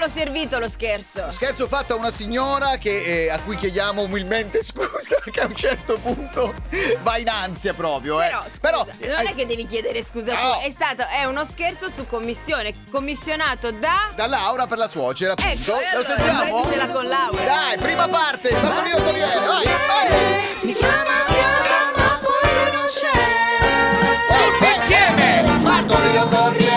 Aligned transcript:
l'ho 0.00 0.08
servito 0.08 0.58
lo 0.58 0.68
scherzo? 0.68 1.30
Scherzo 1.30 1.68
fatto 1.68 1.92
a 1.92 1.96
una 1.96 2.10
signora 2.10 2.76
che, 2.78 3.24
eh, 3.24 3.30
a 3.30 3.38
cui 3.40 3.56
chiediamo 3.56 4.00
umilmente 4.02 4.62
scusa, 4.64 5.16
che 5.30 5.40
a 5.40 5.46
un 5.46 5.54
certo 5.54 5.98
punto 5.98 6.54
va 7.02 7.18
in 7.18 7.28
ansia 7.28 7.74
proprio. 7.74 8.20
Eh. 8.22 8.28
Però, 8.60 8.84
scusa, 8.84 8.86
non 9.16 9.26
è 9.26 9.34
che 9.34 9.46
devi 9.46 9.66
chiedere 9.66 10.02
scusa 10.02 10.32
No. 10.32 10.52
tu, 10.58 10.66
è 10.66 10.70
stato 10.70 11.02
è 11.06 11.24
uno 11.24 11.44
scherzo 11.44 11.88
su 11.90 12.06
commissione, 12.06 12.86
commissionato 12.90 13.70
da 13.72 14.10
Da 14.16 14.26
Laura 14.26 14.66
per 14.66 14.78
la 14.78 14.88
suocera. 14.88 15.34
Ecco, 15.36 15.78
e 15.78 15.92
Lo 15.92 15.98
allora, 15.98 16.04
sentiamo? 16.14 16.92
con 16.92 17.06
Laura. 17.06 17.44
Dai, 17.44 17.78
prima 17.78 18.08
parte, 18.08 18.50
Bartolino 18.52 19.02
Corriere, 19.02 19.38
vai, 19.40 19.64
vai! 19.64 20.44
Mi 20.62 20.72
chiama 20.74 20.96
a 20.96 21.24
casa 21.26 21.92
ma 21.96 22.18
poi 22.22 22.72
non 22.72 22.86
c'è. 22.86 24.58
Tutti 24.58 24.74
insieme! 24.76 25.58
Bartolino 25.60 26.26
Corriere, 26.28 26.69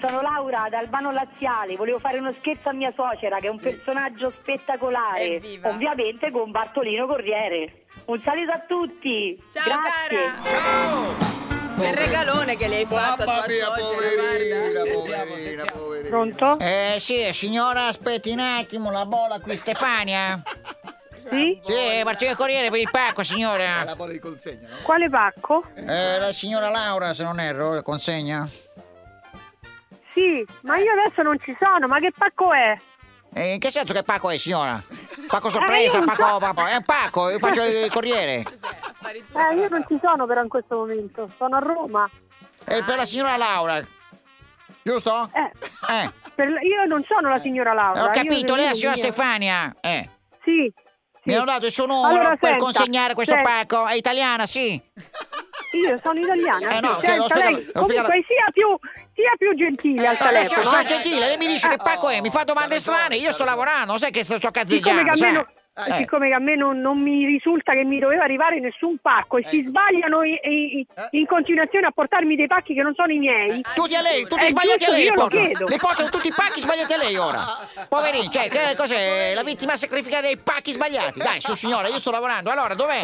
sono 0.00 0.20
Laura 0.20 0.66
da 0.70 0.78
Albano 0.78 1.10
Laziale. 1.10 1.76
Volevo 1.76 1.98
fare 1.98 2.18
uno 2.18 2.32
scherzo 2.38 2.68
a 2.68 2.72
mia 2.72 2.92
suocera 2.94 3.38
che 3.38 3.46
è 3.46 3.50
un 3.50 3.60
personaggio 3.60 4.30
spettacolare. 4.30 5.24
Evviva. 5.36 5.68
Ovviamente 5.70 6.30
con 6.30 6.50
Bartolino 6.50 7.06
Corriere. 7.06 7.84
Un 8.06 8.20
saluto 8.24 8.52
a 8.52 8.60
tutti. 8.66 9.42
Ciao 9.52 9.64
Grazie. 9.64 10.32
cara. 10.42 11.42
C'è 11.76 11.88
il 11.88 11.96
regalone 11.96 12.56
che 12.56 12.68
le 12.68 12.76
hai 12.76 12.86
fatto 12.86 13.22
a 13.22 13.26
Mamma 13.26 13.42
tua 13.42 13.52
mia, 13.52 13.64
suocera, 13.64 14.22
poverina, 14.22 14.58
guarda. 14.58 14.92
poverina, 14.92 15.64
poverina. 15.64 16.08
Pronto? 16.08 16.58
Eh 16.60 16.96
sì, 17.00 17.32
signora, 17.32 17.86
aspetti 17.88 18.30
un 18.30 18.38
attimo, 18.38 18.92
la 18.92 19.04
bolla 19.06 19.40
qui 19.40 19.56
Stefania. 19.56 20.40
Sì? 21.26 21.58
Sì, 21.62 22.02
partito 22.04 22.32
il 22.32 22.36
corriere 22.36 22.68
per 22.68 22.78
il 22.80 22.88
pacco, 22.92 23.24
signora. 23.24 23.82
La 23.82 23.96
bolla 23.96 24.12
di 24.12 24.18
consegna, 24.18 24.68
no? 24.68 24.74
Quale 24.82 25.08
pacco? 25.08 25.64
Eh, 25.74 26.18
la 26.18 26.32
signora 26.34 26.68
Laura, 26.68 27.14
se 27.14 27.22
non 27.24 27.40
erro, 27.40 27.80
consegna. 27.82 28.46
Sì, 30.14 30.44
ma 30.62 30.76
io 30.78 30.92
adesso 30.92 31.22
non 31.22 31.38
ci 31.40 31.54
sono, 31.60 31.86
ma 31.88 31.98
che 31.98 32.12
pacco 32.16 32.52
è? 32.52 32.78
Eh, 33.36 33.54
in 33.54 33.58
che 33.58 33.70
senso 33.70 33.92
che 33.92 34.04
pacco 34.04 34.30
è, 34.30 34.38
signora? 34.38 34.80
Pacco 35.26 35.50
sorpresa, 35.50 35.96
Eh, 35.98 36.00
io 36.00 36.04
non 36.04 36.16
pacco, 36.16 36.28
so. 36.28 36.38
pacco- 36.38 36.64
È 36.66 36.76
un 36.76 36.84
pacco, 36.84 37.30
io 37.30 37.38
faccio 37.40 37.64
il 37.64 37.90
corriere. 37.92 38.44
Eh, 38.44 39.54
io 39.56 39.68
non 39.68 39.84
ci 39.88 39.98
sono 40.00 40.24
però 40.26 40.40
in 40.42 40.48
questo 40.48 40.76
momento, 40.76 41.28
sono 41.36 41.56
a 41.56 41.58
Roma. 41.58 42.08
È 42.64 42.82
per 42.84 42.96
la 42.96 43.04
signora 43.04 43.36
Laura. 43.36 43.84
Giusto? 44.82 45.30
Eh, 45.32 45.50
Eh, 45.94 46.12
per- 46.34 46.48
io 46.62 46.84
non 46.86 47.02
sono 47.08 47.28
la 47.28 47.40
signora 47.40 47.72
Laura. 47.72 48.04
ho 48.04 48.10
capito, 48.10 48.54
lei 48.54 48.66
è 48.66 48.68
la 48.68 48.74
signora. 48.74 48.96
Stefania. 48.96 49.74
Eh. 49.80 50.08
Sì. 50.44 50.72
Mi 51.26 51.32
sì. 51.32 51.34
hanno 51.34 51.44
dato 51.46 51.66
il 51.66 51.72
suo 51.72 51.86
numero 51.86 52.06
Allora, 52.14 52.36
per 52.36 52.50
senta, 52.50 52.64
consegnare 52.64 53.14
questo 53.14 53.34
se- 53.34 53.40
pacco. 53.42 53.86
È 53.86 53.94
italiana, 53.94 54.46
sì. 54.46 54.80
Io 55.72 55.98
sono 56.02 56.20
italiana. 56.20 56.68
Eh, 56.70 56.74
sì. 56.74 56.80
no, 56.82 56.88
ok, 56.90 57.06
Senta, 57.06 57.34
lei 57.50 57.72
comunque 57.72 58.24
sia 58.28 58.46
più, 58.52 58.78
sia 59.14 59.32
più 59.38 59.54
gentile 59.54 60.06
al 60.06 60.16
Ma 60.18 60.30
lei 60.30 60.42
telefono. 60.42 60.66
sa 60.66 60.82
eh. 60.82 60.86
gentile, 60.86 61.26
lei 61.26 61.36
mi 61.36 61.46
dice 61.46 61.68
che 61.68 61.76
pacco 61.76 62.08
è, 62.08 62.20
mi 62.20 62.30
fa 62.30 62.44
domande 62.44 62.80
strane, 62.80 63.16
io 63.16 63.32
sto 63.32 63.44
lavorando, 63.44 63.96
sai 63.98 64.10
che 64.10 64.24
sto 64.24 64.34
Siccome 64.34 64.50
che 64.50 65.08
cazzeggiando, 65.08 65.46
a 65.76 65.80
me, 65.82 65.86
sai? 65.86 65.88
non, 65.88 65.96
Eh. 65.98 66.00
siccome 66.02 66.28
che 66.28 66.34
a 66.34 66.38
me 66.38 66.56
non, 66.56 66.80
non 66.80 67.00
mi 67.00 67.24
risulta 67.26 67.72
che 67.72 67.84
mi 67.84 67.98
doveva 67.98 68.24
arrivare 68.24 68.60
nessun 68.60 68.98
pacco 69.00 69.38
e 69.38 69.46
si 69.50 69.64
sbagliano 69.66 70.22
i- 70.22 70.38
i- 70.42 70.78
i- 70.80 70.86
in 71.18 71.26
continuazione 71.26 71.86
a 71.86 71.90
portarmi 71.90 72.36
dei 72.36 72.46
pacchi 72.46 72.74
che 72.74 72.82
non 72.82 72.94
sono 72.94 73.12
i 73.12 73.18
miei. 73.18 73.60
Tutti 73.74 73.94
a 73.94 74.00
lei, 74.00 74.26
tutti 74.26 74.46
sbagliati 74.46 74.84
a 74.84 74.90
lei. 74.90 75.04
Le 75.10 75.76
portano 75.78 76.08
tutti 76.10 76.28
i 76.28 76.32
pacchi 76.34 76.60
sbagliati 76.60 76.92
a 76.92 76.96
lei 76.98 77.16
ora. 77.16 77.40
Poverino, 77.88 78.30
cioè, 78.30 78.48
che 78.48 78.74
cos'è? 78.76 79.32
La 79.34 79.42
vittima 79.42 79.76
sacrificata 79.76 80.22
dei 80.22 80.36
pacchi 80.36 80.70
sbagliati. 80.72 81.18
Dai, 81.18 81.40
su 81.40 81.54
signora, 81.54 81.88
io 81.88 81.98
sto 81.98 82.10
lavorando. 82.10 82.50
Allora, 82.50 82.74
dov'è? 82.74 83.02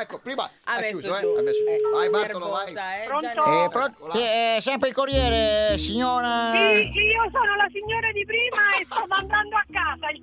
Ecco, 0.00 0.18
prima 0.22 0.48
Ha 0.64 0.76
chiuso, 0.76 1.08
giù. 1.08 1.14
eh? 1.34 1.38
Ha 1.38 1.42
messo 1.42 1.62
Eh. 1.64 1.78
Vai, 1.92 2.10
Bartolo, 2.10 2.48
vai. 2.50 2.72
nervosa, 2.72 3.02
eh, 3.02 3.06
Pronto? 3.06 3.44
Eh, 3.64 3.68
pro- 3.70 4.12
eh, 4.18 4.58
sempre 4.60 4.88
il 4.88 4.94
corriere, 4.94 5.78
signora. 5.78 6.50
Sì, 6.52 6.58
io 6.98 7.24
sono 7.30 7.56
la 7.56 7.66
signora 7.72 8.10
di 8.12 8.24
prima 8.24 8.74
e 8.78 8.84
sto 8.84 9.04
andando 9.08 9.56
a 9.56 9.64
casa. 9.70 10.10
Il 10.10 10.20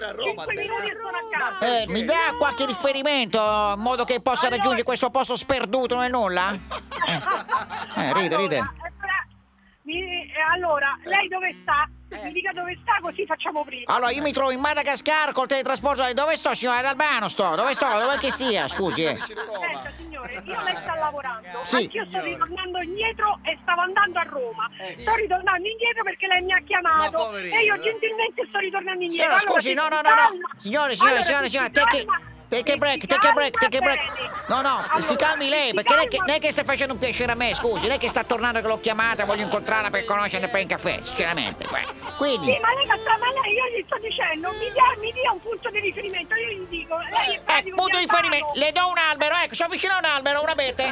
era 0.00 0.08
a 0.08 0.12
Roma, 0.12 0.44
5 0.44 0.54
te. 0.54 0.60
minuti 0.60 0.96
sono 0.96 1.16
a 1.16 1.38
casa. 1.58 1.82
Eh, 1.82 1.84
mi 1.88 2.04
dà 2.04 2.34
qualche 2.38 2.66
riferimento 2.66 3.38
in 3.76 3.82
modo 3.82 4.04
che 4.04 4.20
possa 4.20 4.46
Allora- 4.46 4.56
raggiungere 4.56 4.82
questo 4.82 5.10
posto 5.10 5.36
sperduto 5.36 5.98
nel 5.98 6.10
nulla? 6.10 6.52
Eh, 7.06 7.12
eh 8.02 8.12
ride, 8.14 8.36
ride. 8.36 8.56
Allora, 8.58 8.78
eh, 8.80 9.26
mi- 9.82 10.02
eh, 10.02 10.30
allora, 10.52 10.98
lei 11.04 11.28
dove 11.28 11.54
sta? 11.62 11.88
Eh. 12.12 12.24
Mi 12.24 12.32
dica 12.32 12.50
dove 12.52 12.76
sta 12.82 12.98
così 13.00 13.24
facciamo 13.24 13.64
prima. 13.64 13.84
Allora, 13.94 14.10
io 14.10 14.22
mi 14.22 14.32
trovo 14.32 14.50
in 14.50 14.58
Madagascar 14.60 15.32
col 15.32 15.46
teletrasporto. 15.46 16.12
Dove 16.12 16.36
sto, 16.36 16.54
signora? 16.54 16.78
Ad 16.78 16.84
Albano 16.86 17.28
sto. 17.28 17.54
Dove 17.54 17.74
sto? 17.74 17.86
Dove 17.98 18.18
che 18.18 18.32
sia? 18.32 18.66
Scusi, 18.66 19.04
eh. 19.04 19.18
Signore, 20.26 20.42
io 20.44 20.62
lei 20.62 20.76
sta 20.76 20.94
lavorando, 20.94 21.48
Sì. 21.64 21.76
anch'io 21.76 22.06
sto 22.06 22.20
ritornando 22.20 22.78
indietro 22.82 23.38
e 23.42 23.58
stavo 23.62 23.80
andando 23.82 24.18
a 24.18 24.22
Roma. 24.22 24.70
sì. 24.78 25.00
Sto 25.02 25.14
ritornando 25.14 25.66
indietro 25.68 26.02
perché 26.04 26.26
lei 26.26 26.42
mi 26.42 26.52
ha 26.52 26.60
chiamato 26.62 27.16
poverino, 27.16 27.54
e 27.56 27.64
io 27.64 27.74
eh. 27.74 27.80
gentilmente 27.80 28.46
sto 28.48 28.58
ritornando 28.58 29.02
indietro. 29.04 29.38
Signora, 29.38 29.40
Allora, 29.40 29.52
scusi, 29.60 29.74
no, 29.74 29.88
no, 29.88 30.00
no, 30.00 30.10
no. 30.10 30.48
Signore, 30.56 30.94
signore, 30.94 31.16
allora, 31.16 31.24
signore, 31.24 31.44
se 31.44 31.50
signore, 31.50 31.66
si 31.66 31.72
take 31.72 31.96
it- 31.98 32.04
calma- 32.06 32.28
Take 32.50 32.72
a 32.72 32.76
break, 32.76 33.00
si 33.02 33.06
take 33.06 33.28
a 33.28 33.32
break, 33.32 33.56
take 33.60 33.78
a 33.78 33.80
break. 33.80 34.00
No, 34.48 34.60
no, 34.60 34.82
si 34.98 35.12
Allora, 35.12 35.16
calmi 35.16 35.48
lei, 35.48 35.68
si 35.68 35.74
perché 35.74 35.94
lei, 35.94 36.08
che, 36.08 36.18
lei 36.26 36.40
che 36.40 36.50
sta 36.50 36.64
facendo 36.64 36.94
un 36.94 36.98
piacere 36.98 37.30
a 37.30 37.36
me, 37.36 37.54
scusi, 37.54 37.86
lei 37.86 37.98
che 37.98 38.08
sta 38.08 38.24
tornando 38.24 38.60
che 38.60 38.66
l'ho 38.66 38.80
chiamata, 38.80 39.24
voglio 39.24 39.44
incontrarla 39.44 39.88
per 39.88 40.04
conoscerla 40.04 40.48
per 40.48 40.60
un 40.60 40.66
caffè, 40.66 40.98
sinceramente. 41.00 41.64
guarda. 41.68 41.86
Sì, 41.86 42.12
Quindi, 42.16 42.58
ma 42.60 42.74
lei, 42.74 42.86
ma 42.86 42.96
ma 42.96 43.30
lei 43.40 43.54
io 43.54 43.78
gli 43.78 43.84
sto 43.86 43.96
dicendo, 44.02 44.50
mi 44.50 44.68
dia, 44.72 44.82
mi 44.98 45.12
dia 45.12 45.30
un 45.30 45.40
punto 45.40 45.70
di 45.70 45.78
riferimento, 45.78 46.34
io 46.34 46.48
gli 46.48 46.66
dico, 46.68 46.96
lei 46.98 47.34
è 47.34 47.38
eh, 47.38 47.40
pratico 47.44 47.76
punto 47.76 47.98
di 47.98 48.04
riferimento, 48.04 48.52
le 48.54 48.72
do 48.72 48.88
un 48.88 48.98
albero, 48.98 49.36
ecco, 49.36 49.54
sono 49.54 49.68
vicino 49.70 49.94
a 49.94 49.98
un 49.98 50.04
albero, 50.06 50.42
una 50.42 50.50
abete. 50.50 50.82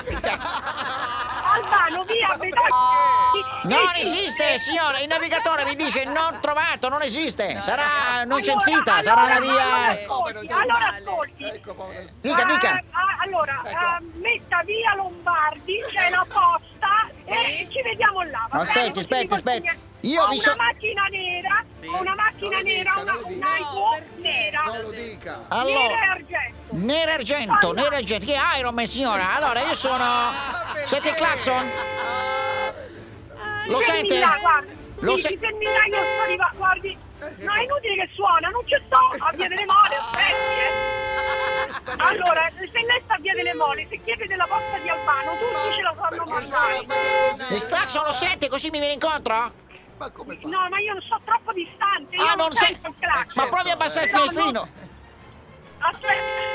Albano, 1.51 2.05
via, 2.05 2.37
Betà. 2.39 3.28
Non 3.69 3.93
esiste, 3.97 4.59
signore, 4.59 5.03
il 5.03 5.09
navigatore 5.09 5.65
mi 5.65 5.75
dice 5.77 6.05
non 6.05 6.39
trovato, 6.41 6.89
non 6.89 7.03
esiste, 7.03 7.61
sarà 7.61 8.25
non 8.25 8.39
Allora, 8.39 8.43
censita, 8.43 9.03
sarà 9.03 9.23
una 9.23 9.35
allora, 9.37 9.53
via... 9.53 9.65
Allora, 9.65 10.07
Come 10.07 10.33
non 10.33 10.43
ascolti, 10.45 11.45
allora. 11.45 11.55
Ecco, 11.55 11.75
povera 11.75 12.03
Dica, 12.21 12.45
dica. 12.45 12.71
Ah, 12.71 13.01
ah, 13.01 13.23
allora, 13.25 13.63
Ecco. 13.65 13.77
ah, 13.85 13.99
metta 14.15 14.63
via 14.65 14.95
Lombardi, 14.97 15.75
c'è 15.89 16.09
la 16.11 16.27
posta 16.29 17.09
e 17.25 17.67
ci 17.71 17.83
vediamo 17.83 18.23
là. 18.23 18.47
va 18.51 18.59
Aspetti, 18.61 18.99
aspetti, 19.01 19.27
mi 19.27 19.35
aspetti. 19.35 19.87
Io 20.03 20.23
ho 20.23 20.29
vi 20.29 20.35
una 20.37 20.43
so- 20.45 20.55
macchina 20.57 21.05
nera, 21.11 21.65
ho 21.93 22.01
una 22.01 22.15
macchina 22.15 22.61
nera, 22.61 22.91
dica, 22.95 23.01
una, 23.01 23.13
dica. 23.27 23.49
una 23.49 24.03
nera. 24.19 24.63
Non 24.63 24.81
lo 24.83 24.91
dica. 24.91 25.31
Nera 25.33 25.47
e 25.49 25.59
Allora, 25.59 26.01
argento. 26.13 26.67
nero 26.71 27.11
e 27.11 27.15
argento, 27.15 27.73
nero 27.73 27.91
e 27.91 27.97
argento, 27.97 28.25
che 28.27 28.39
Iron 28.59 28.75
Man, 28.75 28.87
signora? 28.87 29.35
Allora, 29.35 29.61
io 29.61 29.75
sono... 29.75 30.05
Senti 30.85 31.09
il 31.09 31.15
clacson? 31.15 31.69
Lo 33.69 33.81
sente? 33.81 34.19
là, 34.19 34.37
guarda. 34.41 34.73
Lo 35.01 35.15
Sì, 35.17 35.23
se- 35.23 35.35
io 35.35 35.41
sto 35.41 36.23
arrivando, 36.23 36.57
guardi. 36.57 36.99
No, 37.19 37.53
è 37.53 37.63
inutile 37.63 37.95
che 37.95 38.11
suona, 38.15 38.49
non 38.49 38.63
ci 38.67 38.77
sto 38.87 38.97
a 39.25 39.31
Via 39.33 39.49
delle 39.49 39.65
Mole, 39.65 39.97
aspetti, 39.97 40.55
eh. 40.61 41.95
Allora, 41.99 42.49
se 42.57 42.69
lei 42.71 43.01
sta 43.05 43.15
a 43.15 43.19
Via 43.19 43.35
delle 43.35 43.55
Mole, 43.55 43.87
se 43.89 44.01
chiede 44.05 44.27
della 44.27 44.47
posta 44.47 44.79
di 44.79 44.89
Albano, 44.89 45.33
tutti 45.39 45.75
ce 45.75 45.83
la 45.83 45.95
fanno 45.95 46.25
mandare. 46.25 46.87
Il 47.55 47.67
clacson 47.67 48.05
lo 48.05 48.13
sente 48.13 48.49
così 48.49 48.71
mi 48.71 48.79
viene 48.79 48.95
incontro? 48.95 49.53
Ma 49.99 50.11
come 50.11 50.39
fa? 50.41 50.49
No, 50.49 50.69
ma 50.69 50.79
io 50.79 50.93
non 50.93 51.03
sto 51.03 51.21
troppo 51.25 51.53
distante, 51.53 52.15
io 52.17 52.23
Ah, 52.23 52.35
non, 52.35 52.47
non 52.49 52.53
sei... 52.53 52.69
sento 52.69 52.89
il 52.89 52.95
clacson. 53.01 53.43
Ma 53.45 53.49
provi 53.51 53.71
a 53.71 53.73
abbassare 53.73 54.07
il 54.07 54.13
No, 54.13 54.19
no. 54.19 54.27
finestrino. 54.29 54.69
Aspetta. 55.79 56.47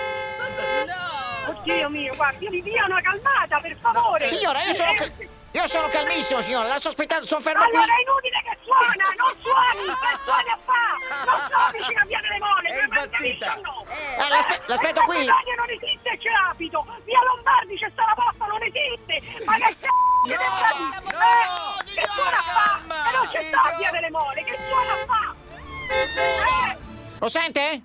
No! 0.88 1.52
Oddio 1.60 1.90
mio, 1.90 2.16
guardi, 2.16 2.44
io 2.46 2.50
mi 2.52 2.62
dia 2.62 2.86
una 2.86 3.02
calmata, 3.02 3.60
per 3.60 3.76
favore. 3.82 4.28
Signora, 4.30 4.64
io 4.64 4.74
sono... 4.74 4.92
Eh, 4.92 5.30
Io 5.54 5.68
sono 5.68 5.88
calmissimo, 5.88 6.42
signora, 6.42 6.68
la 6.68 6.80
sto 6.80 6.90
aspettando, 6.90 7.28
sono 7.28 7.42
fermo 7.42 7.64
qui. 7.66 7.76
Allora 7.78 7.94
è 7.94 8.02
inutile 8.02 8.42
che 8.42 8.58
suona, 8.66 9.06
non 9.22 9.34
suoni, 9.44 9.86
che 9.86 10.18
suoni 10.26 10.50
a 10.50 10.60
fa, 10.66 10.86
non 11.30 11.40
sto 11.46 11.78
vicino 11.78 12.00
a 12.02 12.06
Via 12.06 12.22
delle 12.22 12.40
Mole, 12.40 12.68
È 12.70 12.84
impazzita. 12.84 13.60
no. 13.62 13.86
Eh, 13.88 14.30
l'aspe- 14.30 14.62
l'aspetto 14.66 15.02
E 15.02 15.06
qui. 15.06 15.26
Catania 15.26 15.56
non 15.56 15.70
esiste 15.70 16.10
e 16.10 16.20
ce 16.20 16.30
l'abito, 16.32 16.86
via 17.06 17.22
Lombardi 17.24 17.76
c'è 17.78 17.90
sta 17.94 18.04
la 18.06 18.16
posta, 18.18 18.46
non 18.48 18.62
esiste, 18.64 19.44
ma 19.46 19.54
che 19.62 19.76
c***o 19.78 20.26
siete 20.26 20.44
stati? 20.58 20.84
Eh, 21.14 22.02
che 22.02 22.08
suona 22.10 22.38
a 22.38 22.44
fa? 22.50 23.10
E 23.10 23.12
non 23.14 23.28
c'è 23.30 23.42
sta 23.44 23.76
via 23.78 23.92
delle 23.92 24.10
Mole, 24.10 24.44
che 24.44 24.58
suona 24.68 24.92
a 24.92 25.06
fa? 25.06 25.36
Eh, 25.94 26.78
Lo 27.20 27.30
sente? 27.30 27.82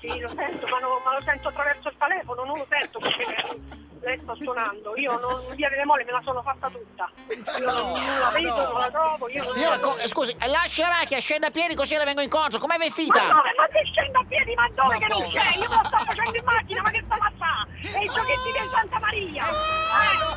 sì, 0.00 0.18
lo 0.18 0.28
sento, 0.34 0.66
ma, 0.66 0.78
no- 0.80 1.00
ma 1.04 1.14
lo 1.14 1.22
sento 1.22 1.46
attraverso 1.48 1.88
il 1.88 1.96
telefono, 1.96 2.42
non 2.44 2.58
lo 2.58 2.66
sento 2.68 2.98
perché 2.98 3.77
lei 4.08 4.20
sta 4.22 4.34
suonando. 4.40 4.96
Io 4.96 5.18
non, 5.18 5.40
via 5.54 5.68
delle 5.68 5.84
Mole 5.84 6.04
me 6.04 6.12
la 6.12 6.22
sono 6.24 6.42
fatta 6.42 6.68
tutta. 6.70 7.10
Io 7.58 7.64
non, 7.70 7.92
non 7.92 8.18
la 8.20 8.30
vedo, 8.32 8.72
non 8.72 8.80
la 8.80 8.90
trovo, 8.90 9.28
io 9.28 9.42
non 9.44 9.52
Signora, 9.52 9.78
co- 9.78 9.98
scusi, 10.08 10.34
lasci 10.46 10.80
la 10.80 10.88
macchina, 10.88 11.20
scenda 11.20 11.46
a 11.48 11.50
piedi 11.50 11.74
così 11.74 11.96
le 11.96 12.04
vengo 12.04 12.20
incontro. 12.22 12.58
Com'è 12.58 12.76
Ma 12.78 12.84
vestita? 12.84 13.20
dove? 13.20 13.52
Ma 13.56 13.66
che 13.68 13.82
scendo 13.92 14.18
a 14.18 14.24
piedi, 14.26 14.54
ma 14.54 14.68
dove 14.74 14.98
che 14.98 15.06
non 15.08 15.22
c'è? 15.28 15.56
Io 15.56 15.68
me 15.68 15.76
lo 15.76 15.84
sto 15.84 15.98
facendo 15.98 16.36
in 16.38 16.44
macchina, 16.44 16.82
ma 16.82 16.90
che 16.90 17.04
sta 17.04 17.16
fare? 17.16 17.66
E 17.80 18.02
i 18.04 18.06
giochetti 18.06 18.50
di 18.52 18.68
Santa 18.72 18.98
Maria! 18.98 19.44
Eh? 19.48 20.36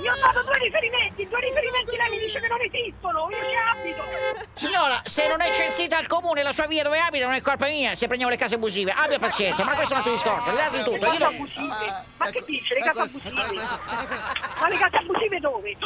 Io 0.00 0.12
ho 0.12 0.16
dato 0.16 0.42
due 0.42 0.58
riferimenti, 0.64 1.28
due 1.28 1.40
riferimenti 1.40 1.96
lei 1.96 2.10
mi 2.10 2.18
dice 2.18 2.40
che 2.40 2.48
non 2.48 2.58
esistono, 2.60 3.28
io 3.30 3.36
ci 3.36 3.54
abito! 3.70 4.48
Signora, 4.54 5.00
se 5.04 5.28
non 5.28 5.40
è 5.42 5.52
censita 5.52 5.98
al 5.98 6.06
comune 6.06 6.42
la 6.42 6.52
sua 6.52 6.66
via 6.66 6.82
dove 6.82 6.98
abita 6.98 7.26
non 7.26 7.34
è 7.34 7.40
colpa 7.42 7.66
mia 7.66 7.94
se 7.94 8.06
prendiamo 8.06 8.32
le 8.32 8.38
case 8.38 8.54
abusive. 8.54 8.92
Abbia 8.92 9.18
pazienza, 9.18 9.64
ma 9.64 9.74
questo 9.74 9.94
è 9.94 9.96
un 9.96 10.02
altro 10.02 10.12
discorso. 10.12 10.50
Le 10.52 10.62
altro 10.62 10.82
tutto, 10.84 11.06
io 11.12 11.18
non- 11.18 11.69
Ma 12.20 12.30
che 12.30 12.44
dice? 12.46 12.74
Le 12.74 12.80
case 12.80 12.90
Eccola, 12.90 13.04
abusive? 13.04 13.40
eccola, 13.40 14.32
Ma 14.60 14.68
le 14.68 14.76
case 14.76 14.96
abusive 14.96 15.40
dove? 15.40 15.76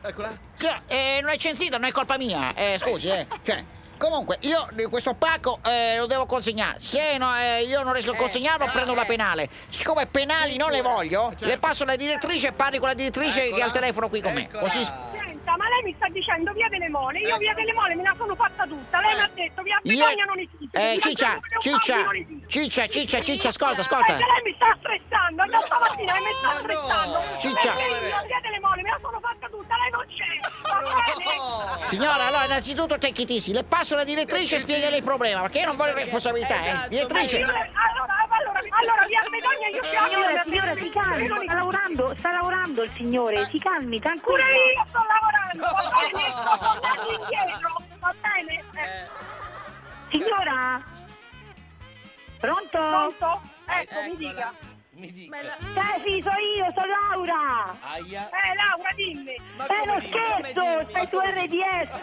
Eccola. 0.00 0.38
Signora, 0.56 0.82
eh, 0.88 1.18
non 1.20 1.30
è 1.30 1.36
censita, 1.36 1.76
non 1.76 1.86
è 1.86 1.92
colpa 1.92 2.16
mia. 2.16 2.54
Eh, 2.54 2.78
scusi, 2.80 3.08
eh. 3.08 3.26
Cioè, 3.42 3.62
comunque, 3.98 4.38
io 4.40 4.66
questo 4.88 5.12
pacco 5.14 5.60
eh, 5.64 5.98
lo 5.98 6.06
devo 6.06 6.24
consegnare. 6.24 6.80
Se 6.80 7.18
no, 7.18 7.36
eh, 7.38 7.62
io 7.64 7.82
non 7.82 7.92
riesco 7.92 8.12
a 8.12 8.16
consegnarlo, 8.16 8.70
prendo 8.72 8.94
la 8.94 9.04
penale. 9.04 9.50
Siccome 9.68 10.06
penali 10.06 10.56
non 10.56 10.70
le 10.70 10.80
voglio, 10.80 11.30
le 11.40 11.58
passo 11.58 11.82
alla 11.82 11.96
direttrice 11.96 12.48
e 12.48 12.52
parli 12.52 12.78
con 12.78 12.88
la 12.88 12.94
direttrice 12.94 13.52
che 13.52 13.62
ha 13.62 13.66
il 13.66 13.72
telefono 13.72 14.08
qui 14.08 14.22
con 14.22 14.32
me. 14.32 14.44
Eccola. 14.44 14.62
Così. 14.62 14.82
Senta, 14.82 15.56
ma 15.56 15.68
lei 15.68 15.82
mi 15.84 15.94
sta 15.96 16.08
dicendo 16.08 16.52
via 16.52 16.68
delle 16.68 16.88
mole. 16.88 17.20
Io 17.20 17.36
via 17.36 17.54
delle 17.54 17.72
mole 17.74 17.94
me 17.94 18.02
la 18.02 18.14
sono 18.16 18.34
fatta 18.34 18.66
tutta. 18.66 18.98
Lei 19.00 19.14
mi 19.14 19.20
ha 19.20 19.30
detto 19.34 19.62
via 19.62 19.78
Io... 19.82 19.98
Begonia 19.98 20.24
non 20.24 20.38
esiste. 20.38 20.92
Eh, 20.92 20.98
ciccia, 21.00 21.38
ciccia, 21.60 22.08
ciccia, 22.48 22.86
ciccia, 22.88 23.22
ciccia, 23.22 23.48
ascolta, 23.50 23.82
ascolta. 23.82 24.06
Perché 24.06 24.24
lei 24.24 24.42
mi 24.50 24.54
sta 24.56 24.66
stressando, 25.46 25.50
da 25.50 25.60
stamattina 25.60 26.12
lei 26.12 26.22
mi 26.22 26.32
sta. 26.32 27.38
Ciccia. 27.38 27.72
Io 27.74 28.22
via 28.26 28.40
delle 28.42 28.60
mole 28.60 28.82
me 28.82 28.90
la 28.90 28.98
sono 29.00 29.20
fatta 29.20 29.48
tutta, 29.48 29.74
lei 29.76 29.90
non 29.90 30.06
c'è. 30.06 31.86
Signora, 31.88 32.26
allora, 32.26 32.44
innanzitutto 32.44 32.96
easy. 33.28 33.52
Le 33.52 33.64
passo 33.64 33.94
alla 33.94 34.04
direttrice 34.04 34.56
e 34.56 34.58
spiegale 34.58 34.96
il 34.96 35.02
problema, 35.02 35.40
perché 35.42 35.60
io 35.60 35.66
non 35.66 35.76
voglio 35.76 35.94
responsabilità, 35.94 36.54
eh. 36.62 36.70
Io- 36.70 36.88
Direttrice. 36.88 37.40
Allora, 37.42 37.58
allora, 38.28 38.60
allora 38.70 39.06
via 39.06 39.20
Begonia 39.30 39.68
io 39.68 39.82
Signora, 39.82 40.42
signora, 40.44 40.74
si 40.76 40.90
calmi, 40.90 41.26
sta 41.44 41.54
lavorando, 41.54 42.14
sta 42.16 42.32
lavorando 42.32 42.82
il 42.82 42.90
signore, 42.96 43.44
si 43.46 43.58
calmi, 43.58 44.00
Pure 44.00 44.00
tranquilla. 44.00 44.44
io 44.48 44.86
sto 44.88 45.00
lavorando, 45.06 45.64
va 45.72 45.90
bene? 46.00 46.32
Tornati 46.80 47.14
indietro, 47.14 47.76
va 47.98 48.14
bene? 48.20 48.64
Eh, 48.74 49.08
Signora? 50.10 50.82
Pronto? 52.38 52.78
pronto? 52.78 53.40
Ecco, 53.66 54.00
mi 54.08 54.16
dica. 54.16 54.52
Mi 54.94 55.10
dica. 55.10 55.34
Eh 55.38 56.02
sì, 56.04 56.20
so 56.22 56.28
io, 56.38 56.70
sono 56.74 56.86
Laura. 57.10 57.74
Aia. 57.80 58.28
Eh, 58.28 58.54
Laura, 58.54 58.92
dimmi. 58.94 59.34
Ma 59.56 59.66
dico? 59.66 59.80
Come 59.86 60.00
scherzo, 60.02 60.84
stai 60.90 61.06
su 61.06 61.18
RDS. 61.18 62.02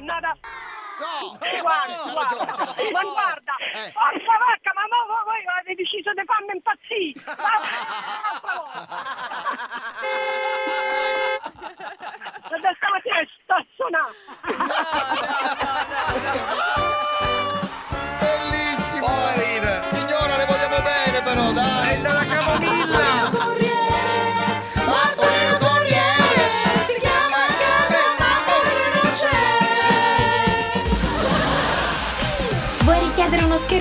Nada. 0.00 0.34
No, 0.94 1.34
Guarda, 1.36 1.50
c'ha 1.50 1.60
guarda, 1.60 2.14
ragione, 2.14 2.46
c'ha 2.46 2.64
ragione. 2.64 2.90
ma 2.92 3.02
guarda, 3.02 3.54
Eh. 3.74 3.90
forza 3.90 4.38
vacca, 4.38 4.70
ma 4.74 4.86
mo- 4.88 5.24
voi 5.24 5.42
avete 5.58 5.74
deciso 5.74 6.12
di 6.14 6.22
farmi 6.24 6.52
impazzire. 6.54 7.18